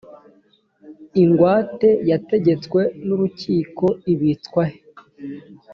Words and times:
ingwate 1.21 1.89
yategetswe 2.09 2.81
n’urukiko 3.05 3.85
ibitswa 4.11 4.63
he? 4.71 4.77